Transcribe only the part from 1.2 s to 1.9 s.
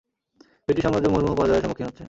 পরাজয়ের সম্মুখীন